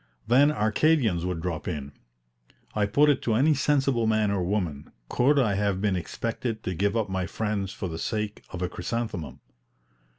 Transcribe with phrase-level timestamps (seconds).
[0.25, 1.91] Then Arcadians would drop in.
[2.73, 6.73] I put it to any sensible man or woman, could I have been expected to
[6.73, 9.41] give up my friends for the sake of a chrysanthemum?